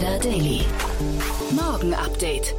[0.00, 0.64] Insider Daily.
[1.50, 2.54] Morgen Update.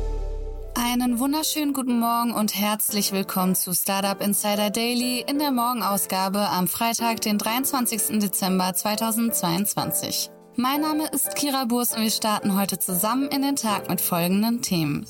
[0.75, 6.67] Einen wunderschönen guten Morgen und herzlich willkommen zu Startup Insider Daily in der Morgenausgabe am
[6.67, 8.19] Freitag, den 23.
[8.19, 10.29] Dezember 2022.
[10.55, 14.61] Mein Name ist Kira Burs und wir starten heute zusammen in den Tag mit folgenden
[14.61, 15.07] Themen.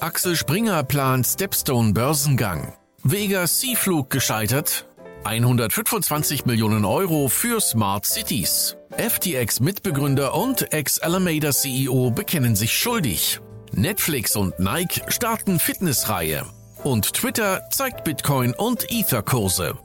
[0.00, 2.72] Axel Springer plant Stepstone Börsengang.
[3.04, 4.88] Vega Seaflug gescheitert.
[5.22, 8.76] 125 Millionen Euro für Smart Cities.
[8.98, 13.40] FTX Mitbegründer und Ex-Alameda CEO bekennen sich schuldig.
[13.72, 16.44] Netflix und Nike starten Fitnessreihe.
[16.84, 19.78] Und Twitter zeigt Bitcoin und Ether-Kurse.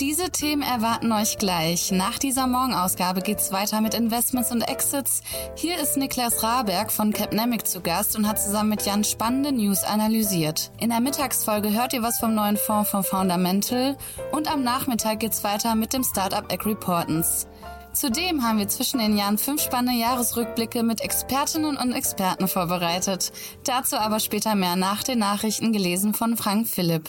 [0.00, 1.90] Diese Themen erwarten euch gleich.
[1.90, 5.22] Nach dieser Morgenausgabe geht's weiter mit Investments und Exits.
[5.54, 9.84] Hier ist Niklas Raberg von Capnemic zu Gast und hat zusammen mit Jan spannende News
[9.84, 10.70] analysiert.
[10.78, 13.96] In der Mittagsfolge hört ihr was vom neuen Fonds von Fundamental
[14.32, 17.46] und am Nachmittag geht's weiter mit dem Startup Egg Reportance.
[17.94, 23.32] Zudem haben wir zwischen den Jahren fünf spannende Jahresrückblicke mit Expertinnen und Experten vorbereitet.
[23.64, 27.08] Dazu aber später mehr nach den Nachrichten gelesen von Frank Philipp.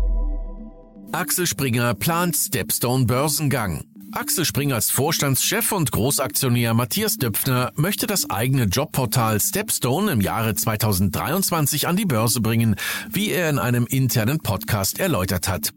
[1.13, 3.90] Axel Springer plant Stepstone Börsengang.
[4.13, 11.87] Axel Springers Vorstandschef und Großaktionär Matthias Döpfner möchte das eigene Jobportal Stepstone im Jahre 2023
[11.87, 12.75] an die Börse bringen,
[13.09, 15.71] wie er in einem internen Podcast erläutert hat.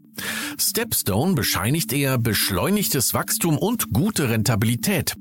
[0.57, 5.15] Stepstone bescheinigt er beschleunigtes Wachstum und gute Rentabilität.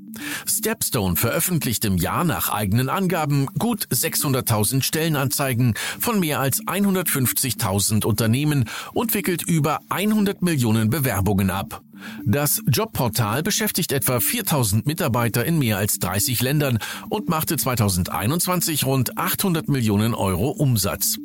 [0.47, 8.69] Stepstone veröffentlicht im Jahr nach eigenen Angaben gut 600.000 Stellenanzeigen von mehr als 150.000 Unternehmen
[8.93, 11.84] und wickelt über 100 Millionen Bewerbungen ab.
[12.25, 16.79] Das Jobportal beschäftigt etwa 4000 Mitarbeiter in mehr als 30 Ländern
[17.09, 21.19] und machte 2021 rund 800 Millionen Euro Umsatz.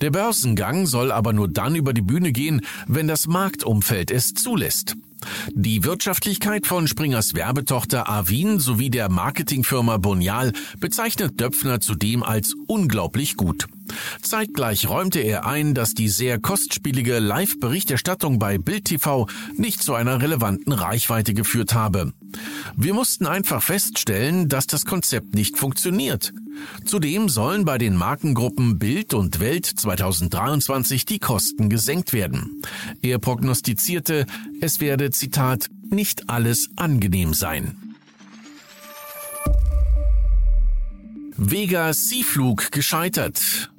[0.00, 4.96] Der Börsengang soll aber nur dann über die Bühne gehen, wenn das Marktumfeld es zulässt.
[5.52, 13.36] Die Wirtschaftlichkeit von Springers Werbetochter Avin sowie der Marketingfirma Bonial bezeichnet Döpfner zudem als unglaublich
[13.36, 13.66] gut.
[14.22, 20.20] Zeitgleich räumte er ein, dass die sehr kostspielige Live-Berichterstattung bei Bild TV nicht zu einer
[20.20, 22.12] relevanten Reichweite geführt habe.
[22.76, 26.32] Wir mussten einfach feststellen, dass das Konzept nicht funktioniert.
[26.84, 32.62] Zudem sollen bei den Markengruppen Bild und Welt 2023 die Kosten gesenkt werden.
[33.02, 34.26] Er prognostizierte,
[34.60, 37.76] es werde, Zitat, nicht alles angenehm sein.
[41.36, 43.70] Vega Seaflug gescheitert.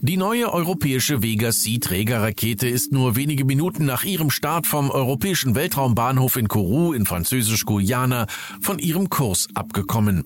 [0.00, 5.54] Die neue europäische Vega C Trägerrakete ist nur wenige Minuten nach ihrem Start vom europäischen
[5.54, 8.26] Weltraumbahnhof in Kourou in Französisch-Guyana
[8.60, 10.24] von ihrem Kurs abgekommen.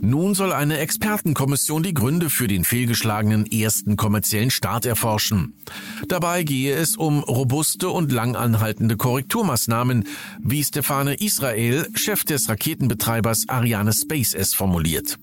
[0.00, 5.54] Nun soll eine Expertenkommission die Gründe für den fehlgeschlagenen ersten kommerziellen Start erforschen.
[6.08, 10.04] Dabei gehe es um robuste und langanhaltende Korrekturmaßnahmen,
[10.42, 15.18] wie Stefane Israel, Chef des Raketenbetreibers Ariane Space es formuliert.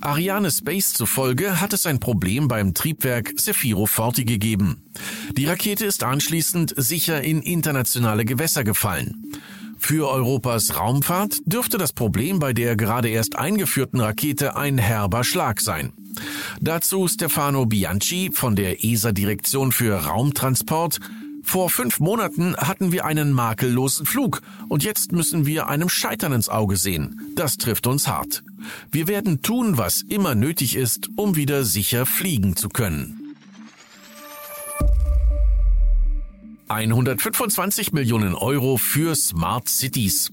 [0.00, 4.82] Ariane Space zufolge hat es ein Problem beim Triebwerk Zefiro Forti gegeben.
[5.32, 9.32] Die Rakete ist anschließend sicher in internationale Gewässer gefallen.
[9.76, 15.60] Für Europas Raumfahrt dürfte das Problem bei der gerade erst eingeführten Rakete ein herber Schlag
[15.60, 15.92] sein.
[16.60, 21.00] Dazu Stefano Bianchi von der ESA-Direktion für Raumtransport.
[21.42, 26.48] Vor fünf Monaten hatten wir einen makellosen Flug und jetzt müssen wir einem Scheitern ins
[26.48, 27.32] Auge sehen.
[27.34, 28.44] Das trifft uns hart.
[28.90, 33.28] Wir werden tun, was immer nötig ist, um wieder sicher fliegen zu können.
[36.68, 40.30] 125 Millionen Euro für Smart Cities.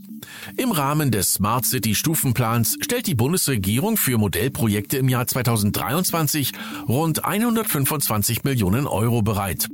[0.57, 6.51] Im Rahmen des Smart City Stufenplans stellt die Bundesregierung für Modellprojekte im Jahr 2023
[6.89, 9.69] rund 125 Millionen Euro bereit.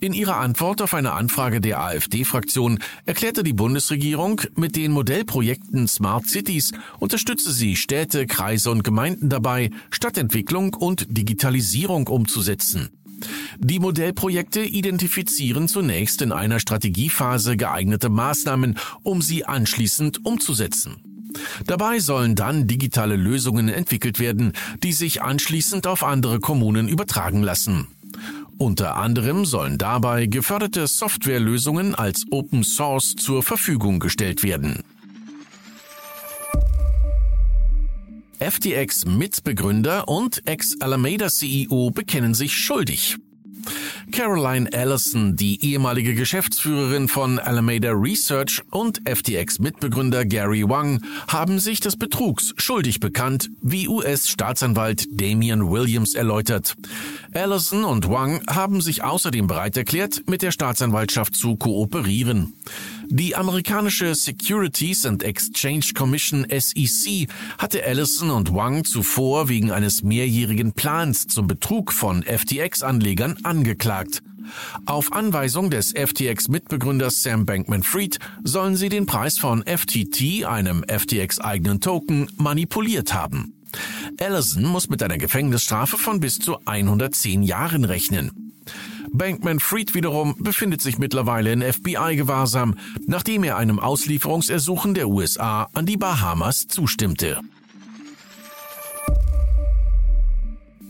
[0.00, 6.26] In ihrer Antwort auf eine Anfrage der AfD-Fraktion erklärte die Bundesregierung, mit den Modellprojekten Smart
[6.26, 12.90] Cities unterstütze sie Städte, Kreise und Gemeinden dabei, Stadtentwicklung und Digitalisierung umzusetzen.
[13.58, 20.96] Die Modellprojekte identifizieren zunächst in einer Strategiephase geeignete Maßnahmen, um sie anschließend umzusetzen.
[21.66, 24.52] Dabei sollen dann digitale Lösungen entwickelt werden,
[24.82, 27.88] die sich anschließend auf andere Kommunen übertragen lassen.
[28.58, 34.82] Unter anderem sollen dabei geförderte Softwarelösungen als Open Source zur Verfügung gestellt werden.
[38.38, 43.16] FTX-Mitbegründer und Ex-Alameda-CEO bekennen sich schuldig.
[44.12, 51.96] Caroline Allison, die ehemalige Geschäftsführerin von Alameda Research und FTX-Mitbegründer Gary Wang, haben sich des
[51.96, 56.76] Betrugs schuldig bekannt, wie US-Staatsanwalt Damian Williams erläutert.
[57.34, 62.54] Allison und Wang haben sich außerdem bereit erklärt, mit der Staatsanwaltschaft zu kooperieren.
[63.08, 70.72] Die amerikanische Securities and Exchange Commission SEC hatte Allison und Wang zuvor wegen eines mehrjährigen
[70.72, 74.22] Plans zum Betrug von FTX-Anlegern angeklagt.
[74.86, 82.28] Auf Anweisung des FTX-Mitbegründers Sam Bankman-Fried sollen sie den Preis von FTT, einem FTX-eigenen Token,
[82.36, 83.54] manipuliert haben.
[84.20, 88.45] Allison muss mit einer Gefängnisstrafe von bis zu 110 Jahren rechnen.
[89.16, 92.76] Bankman Fried wiederum befindet sich mittlerweile in FBI-Gewahrsam,
[93.06, 97.40] nachdem er einem Auslieferungsersuchen der USA an die Bahamas zustimmte.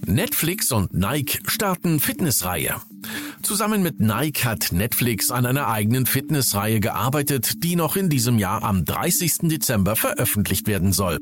[0.07, 2.77] Netflix und Nike starten Fitnessreihe.
[3.43, 8.63] Zusammen mit Nike hat Netflix an einer eigenen Fitnessreihe gearbeitet, die noch in diesem Jahr
[8.63, 9.49] am 30.
[9.49, 11.19] Dezember veröffentlicht werden soll.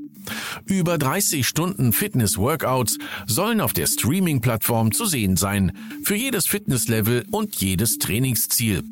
[0.66, 5.72] Über 30 Stunden Fitness-Workouts sollen auf der Streaming-Plattform zu sehen sein,
[6.02, 8.82] für jedes Fitnesslevel und jedes Trainingsziel.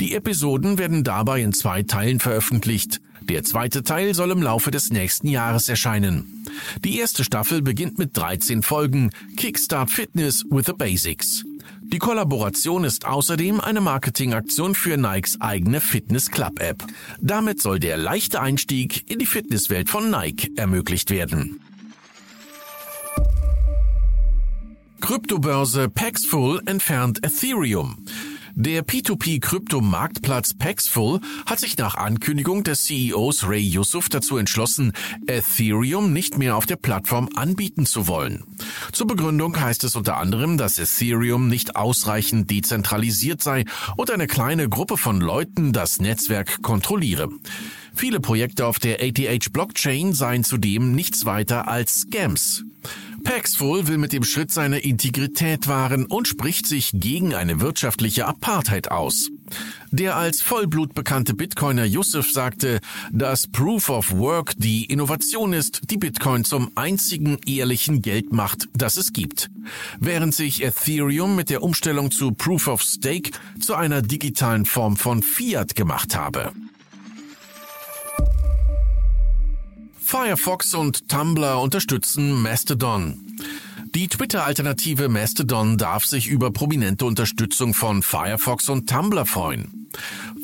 [0.00, 3.00] Die Episoden werden dabei in zwei Teilen veröffentlicht.
[3.22, 6.44] Der zweite Teil soll im Laufe des nächsten Jahres erscheinen.
[6.84, 11.44] Die erste Staffel beginnt mit 13 Folgen Kickstart Fitness with the Basics.
[11.92, 16.84] Die Kollaboration ist außerdem eine Marketingaktion für Nikes eigene Fitness Club App.
[17.20, 21.60] Damit soll der leichte Einstieg in die Fitnesswelt von Nike ermöglicht werden.
[25.00, 28.06] Kryptobörse Paxful entfernt Ethereum.
[28.62, 34.92] Der P2P-Krypto-Marktplatz Paxful hat sich nach Ankündigung des CEOs Ray Yusuf dazu entschlossen,
[35.26, 38.44] Ethereum nicht mehr auf der Plattform anbieten zu wollen.
[38.92, 43.64] Zur Begründung heißt es unter anderem, dass Ethereum nicht ausreichend dezentralisiert sei
[43.96, 47.30] und eine kleine Gruppe von Leuten das Netzwerk kontrolliere.
[47.94, 52.64] Viele Projekte auf der ATH Blockchain seien zudem nichts weiter als Scams.
[53.22, 58.90] Paxful will mit dem Schritt seine Integrität wahren und spricht sich gegen eine wirtschaftliche Apartheid
[58.90, 59.30] aus.
[59.90, 62.80] Der als Vollblut bekannte Bitcoiner Yusuf sagte,
[63.10, 68.96] dass Proof of Work die Innovation ist, die Bitcoin zum einzigen ehrlichen Geld macht, das
[68.96, 69.50] es gibt.
[69.98, 75.22] Während sich Ethereum mit der Umstellung zu Proof of Stake zu einer digitalen Form von
[75.22, 76.52] Fiat gemacht habe.
[80.10, 83.14] Firefox und Tumblr unterstützen Mastodon.
[83.94, 89.88] Die Twitter-Alternative Mastodon darf sich über prominente Unterstützung von Firefox und Tumblr freuen.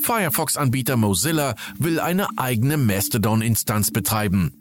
[0.00, 4.52] Firefox-Anbieter Mozilla will eine eigene Mastodon-Instanz betreiben.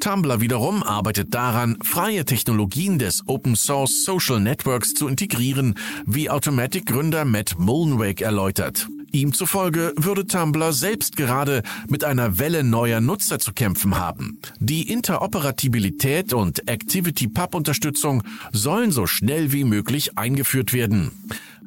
[0.00, 5.74] Tumblr wiederum arbeitet daran, freie Technologien des Open Source Social Networks zu integrieren,
[6.06, 8.88] wie Automatic-Gründer Matt Mullenweg erläutert.
[9.14, 14.40] Ihm zufolge würde Tumblr selbst gerade mit einer Welle neuer Nutzer zu kämpfen haben.
[14.58, 21.12] Die Interoperabilität und ActivityPub-Unterstützung sollen so schnell wie möglich eingeführt werden.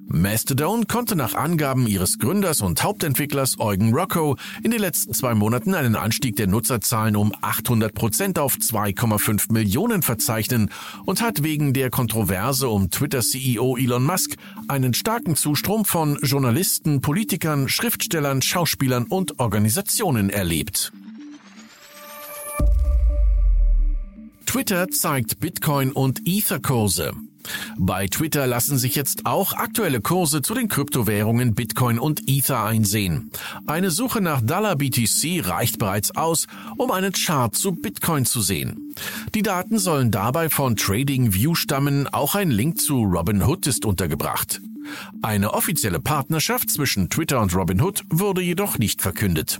[0.09, 5.75] Mastodon konnte nach Angaben ihres Gründers und Hauptentwicklers Eugen Rocco in den letzten zwei Monaten
[5.75, 10.71] einen Anstieg der Nutzerzahlen um 800 Prozent auf 2,5 Millionen verzeichnen
[11.05, 14.37] und hat wegen der Kontroverse um Twitter-CEO Elon Musk
[14.69, 20.93] einen starken Zustrom von Journalisten, Politikern, Schriftstellern, Schauspielern und Organisationen erlebt.
[24.45, 27.13] Twitter zeigt Bitcoin und Ether-Kurse.
[27.77, 33.31] Bei Twitter lassen sich jetzt auch aktuelle Kurse zu den Kryptowährungen Bitcoin und Ether einsehen.
[33.65, 38.93] Eine Suche nach Dollar BTC reicht bereits aus, um einen Chart zu Bitcoin zu sehen.
[39.35, 44.61] Die Daten sollen dabei von TradingView stammen, auch ein Link zu Robinhood ist untergebracht.
[45.21, 49.59] Eine offizielle Partnerschaft zwischen Twitter und Robinhood wurde jedoch nicht verkündet.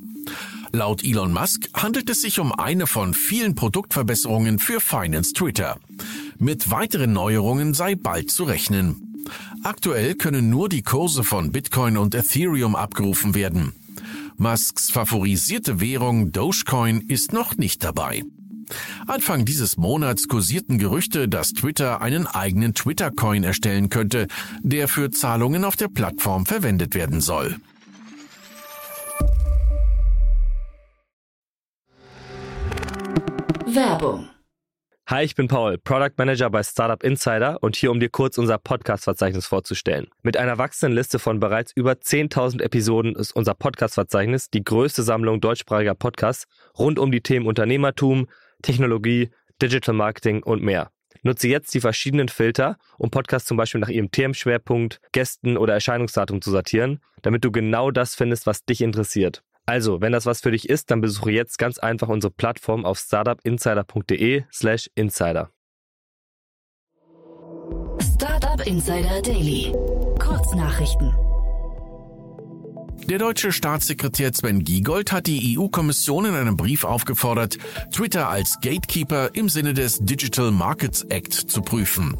[0.71, 5.77] Laut Elon Musk handelt es sich um eine von vielen Produktverbesserungen für Finance Twitter.
[6.37, 9.25] Mit weiteren Neuerungen sei bald zu rechnen.
[9.63, 13.73] Aktuell können nur die Kurse von Bitcoin und Ethereum abgerufen werden.
[14.37, 18.23] Musks favorisierte Währung Dogecoin ist noch nicht dabei.
[19.07, 24.27] Anfang dieses Monats kursierten Gerüchte, dass Twitter einen eigenen Twitter-Coin erstellen könnte,
[24.61, 27.57] der für Zahlungen auf der Plattform verwendet werden soll.
[33.65, 34.27] Werbung
[35.09, 38.57] Hi, ich bin Paul, Product Manager bei Startup Insider und hier, um dir kurz unser
[38.57, 40.07] Podcast-Verzeichnis vorzustellen.
[40.21, 45.39] Mit einer wachsenden Liste von bereits über 10.000 Episoden ist unser Podcast-Verzeichnis die größte Sammlung
[45.39, 46.45] deutschsprachiger Podcasts
[46.77, 48.27] rund um die Themen Unternehmertum,
[48.61, 49.29] Technologie,
[49.61, 50.91] Digital Marketing und mehr.
[51.23, 56.41] Nutze jetzt die verschiedenen Filter, um Podcasts zum Beispiel nach ihrem Themenschwerpunkt, Gästen oder Erscheinungsdatum
[56.41, 59.43] zu sortieren, damit du genau das findest, was dich interessiert.
[59.65, 62.99] Also, wenn das was für dich ist, dann besuche jetzt ganz einfach unsere Plattform auf
[62.99, 65.51] startupinsider.de/slash insider.
[68.01, 69.73] Startup Insider Daily.
[70.19, 71.26] Kurznachrichten.
[73.09, 77.57] Der deutsche Staatssekretär Sven Giegold hat die EU-Kommission in einem Brief aufgefordert,
[77.89, 82.17] Twitter als Gatekeeper im Sinne des Digital Markets Act zu prüfen.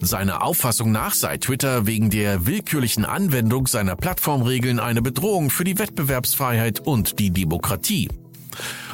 [0.00, 5.78] Seiner Auffassung nach sei Twitter wegen der willkürlichen Anwendung seiner Plattformregeln eine Bedrohung für die
[5.78, 8.10] Wettbewerbsfreiheit und die Demokratie.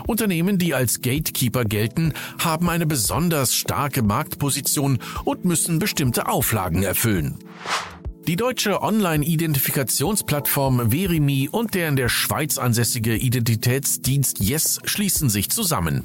[0.06, 7.38] Unternehmen, die als Gatekeeper gelten, haben eine besonders starke Marktposition und müssen bestimmte Auflagen erfüllen.
[8.26, 16.02] Die deutsche Online-Identifikationsplattform Verimi und der in der Schweiz ansässige Identitätsdienst Yes schließen sich zusammen.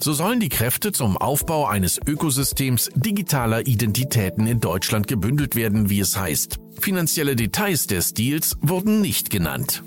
[0.00, 6.00] So sollen die Kräfte zum Aufbau eines Ökosystems digitaler Identitäten in Deutschland gebündelt werden, wie
[6.00, 6.56] es heißt.
[6.80, 9.82] Finanzielle Details des Deals wurden nicht genannt.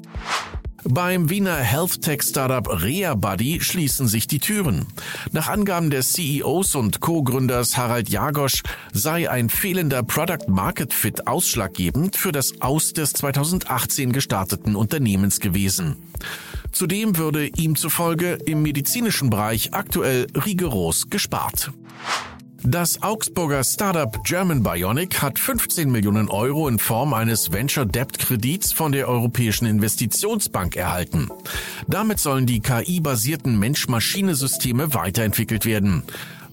[0.86, 4.86] Beim Wiener Health Tech Startup ReaBuddy schließen sich die Türen.
[5.32, 12.18] Nach Angaben des CEOs und Co-Gründers Harald Jagosch sei ein fehlender Product Market Fit ausschlaggebend
[12.18, 15.96] für das Aus des 2018 gestarteten Unternehmens gewesen.
[16.74, 21.72] Zudem würde ihm zufolge im medizinischen Bereich aktuell rigoros gespart.
[22.65, 28.72] Das Augsburger Startup German Bionic hat 15 Millionen Euro in Form eines Venture Debt Kredits
[28.72, 31.27] von der Europäischen Investitionsbank erhalten.
[31.88, 36.03] Damit sollen die KI-basierten Mensch-Maschine-Systeme weiterentwickelt werden.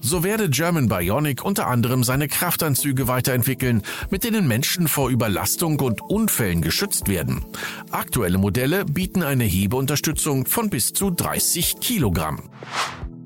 [0.01, 6.01] So werde German Bionic unter anderem seine Kraftanzüge weiterentwickeln, mit denen Menschen vor Überlastung und
[6.01, 7.45] Unfällen geschützt werden.
[7.91, 12.49] Aktuelle Modelle bieten eine Hebeunterstützung von bis zu 30 Kilogramm.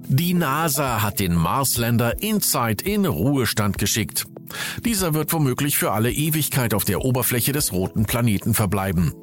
[0.08, 4.26] Die NASA hat den Marsländer InSight in Ruhestand geschickt.
[4.86, 9.14] Dieser wird womöglich für alle Ewigkeit auf der Oberfläche des roten Planeten verbleiben.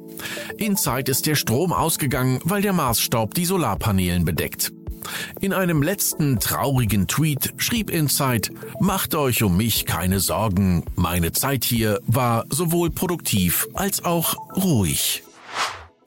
[0.57, 4.73] InSight ist der Strom ausgegangen, weil der Marsstaub die Solarpanelen bedeckt.
[5.39, 11.63] In einem letzten traurigen Tweet schrieb Insight, Macht euch um mich keine Sorgen, meine Zeit
[11.63, 15.23] hier war sowohl produktiv als auch ruhig.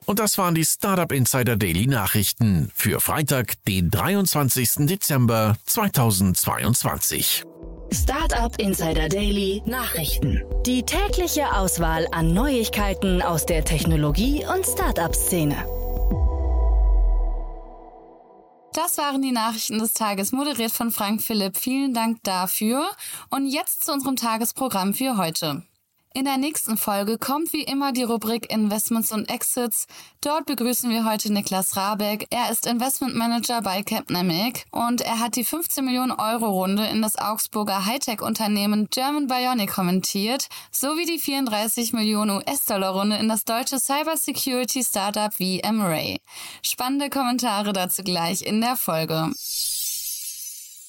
[0.07, 4.87] Und das waren die Startup Insider Daily Nachrichten für Freitag, den 23.
[4.87, 7.43] Dezember 2022.
[7.91, 10.43] Startup Insider Daily Nachrichten.
[10.65, 15.57] Die tägliche Auswahl an Neuigkeiten aus der Technologie- und Startup-Szene.
[18.71, 21.57] Das waren die Nachrichten des Tages, moderiert von Frank Philipp.
[21.57, 22.87] Vielen Dank dafür.
[23.29, 25.63] Und jetzt zu unserem Tagesprogramm für heute.
[26.17, 29.85] In der nächsten Folge kommt wie immer die Rubrik Investments und Exits.
[30.19, 32.25] Dort begrüßen wir heute Niklas Rabeck.
[32.31, 37.03] Er ist Investment Manager bei Capnamic und er hat die 15 Millionen Euro Runde in
[37.03, 43.79] das Augsburger Hightech-Unternehmen German Bionic kommentiert, sowie die 34 Millionen US-Dollar Runde in das deutsche
[43.79, 46.17] Cybersecurity Startup VMray.
[46.63, 49.33] Spannende Kommentare dazu gleich in der Folge.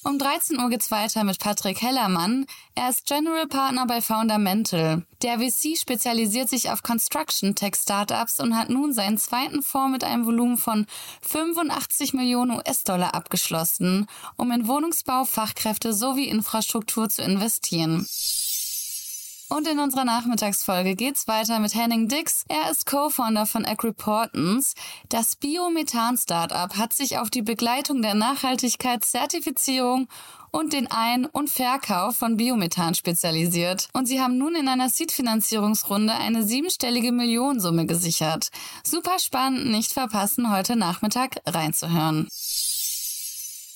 [0.09, 2.47] Um 13 Uhr geht's weiter mit Patrick Hellermann.
[2.73, 5.05] Er ist General Partner bei Fundamental.
[5.21, 10.03] Der VC spezialisiert sich auf Construction Tech Startups und hat nun seinen zweiten Fonds mit
[10.03, 10.87] einem Volumen von
[11.21, 18.07] 85 Millionen US-Dollar abgeschlossen, um in Wohnungsbau, Fachkräfte sowie Infrastruktur zu investieren.
[19.49, 22.45] Und in unserer Nachmittagsfolge geht's weiter mit Henning Dix.
[22.49, 24.75] Er ist Co-Founder von Agriportance.
[25.09, 30.07] Das Biomethan-Startup hat sich auf die Begleitung der Nachhaltigkeitszertifizierung
[30.51, 33.89] und den Ein- und Verkauf von Biomethan spezialisiert.
[33.93, 38.49] Und sie haben nun in einer Seed-Finanzierungsrunde eine siebenstellige Millionensumme gesichert.
[38.83, 42.27] Super spannend, nicht verpassen, heute Nachmittag reinzuhören.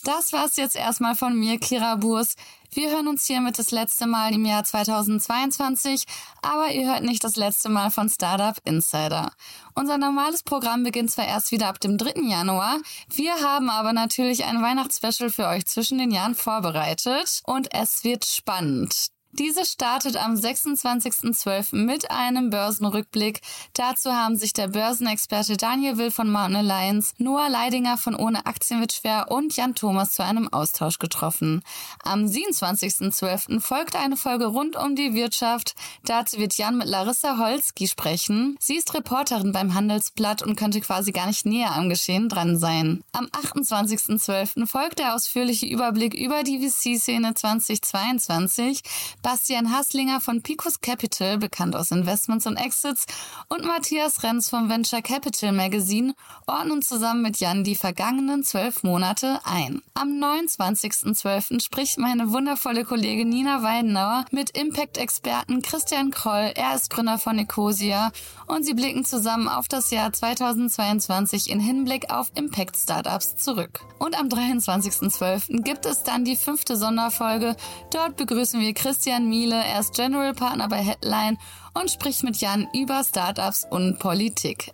[0.04, 2.36] Das war's jetzt erstmal von mir, Kira Burs.
[2.72, 6.04] Wir hören uns hiermit das letzte Mal im Jahr 2022,
[6.42, 9.32] aber ihr hört nicht das letzte Mal von Startup Insider.
[9.76, 12.20] Unser normales Programm beginnt zwar erst wieder ab dem 3.
[12.22, 12.80] Januar,
[13.14, 18.26] wir haben aber natürlich ein Weihnachtsspecial für euch zwischen den Jahren vorbereitet und es wird
[18.26, 19.13] spannend.
[19.40, 21.76] Diese startet am 26.12.
[21.76, 23.42] mit einem Börsenrückblick.
[23.74, 28.80] Dazu haben sich der Börsenexperte Daniel Will von Mountain Alliance, Noah Leidinger von Ohne Aktien
[28.80, 31.64] wird schwer und Jan Thomas zu einem Austausch getroffen.
[32.04, 33.60] Am 27.12.
[33.60, 35.74] folgt eine Folge rund um die Wirtschaft.
[36.06, 38.56] Dazu wird Jan mit Larissa Holski sprechen.
[38.60, 43.04] Sie ist Reporterin beim Handelsblatt und könnte quasi gar nicht näher am Geschehen dran sein.
[43.14, 44.68] Am 28.12.
[44.68, 48.84] folgt der ausführliche Überblick über die VC-Szene 2022.
[49.24, 53.06] Bastian Haslinger von Picos Capital, bekannt aus Investments und Exits,
[53.48, 56.14] und Matthias Renz vom Venture Capital Magazine
[56.46, 59.82] ordnen zusammen mit Jan die vergangenen zwölf Monate ein.
[59.94, 61.64] Am 29.12.
[61.64, 66.52] spricht meine wundervolle Kollegin Nina Weidenauer mit Impact-Experten Christian Kroll.
[66.56, 68.12] Er ist Gründer von Ecosia
[68.48, 73.82] und sie blicken zusammen auf das Jahr 2022 in Hinblick auf Impact-Startups zurück.
[74.00, 75.64] Und am 23.12.
[75.64, 77.56] gibt es dann die fünfte Sonderfolge.
[77.92, 81.38] Dort begrüßen wir Christian Christian Miele, er ist General Partner bei Headline
[81.74, 84.72] und spricht mit Jan über Startups und Politik.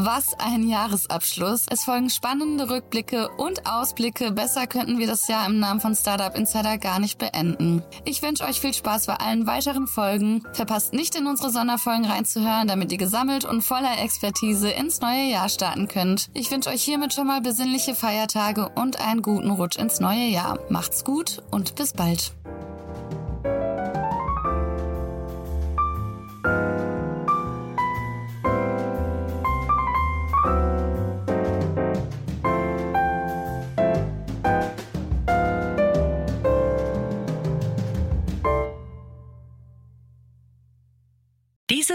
[0.00, 1.66] Was ein Jahresabschluss.
[1.68, 4.30] Es folgen spannende Rückblicke und Ausblicke.
[4.30, 7.82] Besser könnten wir das Jahr im Namen von Startup Insider gar nicht beenden.
[8.04, 10.44] Ich wünsche euch viel Spaß bei allen weiteren Folgen.
[10.52, 15.48] Verpasst nicht in unsere Sonderfolgen reinzuhören, damit ihr gesammelt und voller Expertise ins neue Jahr
[15.48, 16.28] starten könnt.
[16.32, 20.60] Ich wünsche euch hiermit schon mal besinnliche Feiertage und einen guten Rutsch ins neue Jahr.
[20.70, 22.37] Macht's gut und bis bald.